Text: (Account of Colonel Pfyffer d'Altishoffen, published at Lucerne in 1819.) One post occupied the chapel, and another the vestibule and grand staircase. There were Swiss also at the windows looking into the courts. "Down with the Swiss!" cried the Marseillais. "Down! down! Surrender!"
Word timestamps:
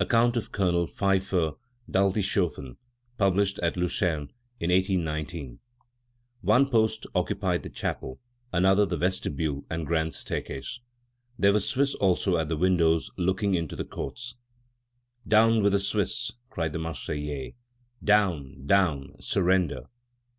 (Account 0.00 0.38
of 0.38 0.52
Colonel 0.52 0.86
Pfyffer 0.86 1.52
d'Altishoffen, 1.86 2.78
published 3.18 3.58
at 3.58 3.76
Lucerne 3.76 4.32
in 4.58 4.70
1819.) 4.70 5.58
One 6.40 6.70
post 6.70 7.04
occupied 7.14 7.62
the 7.62 7.68
chapel, 7.68 8.18
and 8.54 8.64
another 8.64 8.86
the 8.86 8.96
vestibule 8.96 9.66
and 9.68 9.86
grand 9.86 10.14
staircase. 10.14 10.80
There 11.38 11.52
were 11.52 11.60
Swiss 11.60 11.94
also 11.94 12.38
at 12.38 12.48
the 12.48 12.56
windows 12.56 13.10
looking 13.18 13.54
into 13.54 13.76
the 13.76 13.84
courts. 13.84 14.36
"Down 15.28 15.62
with 15.62 15.72
the 15.74 15.78
Swiss!" 15.78 16.32
cried 16.48 16.72
the 16.72 16.78
Marseillais. 16.78 17.54
"Down! 18.02 18.64
down! 18.66 19.16
Surrender!" 19.20 19.88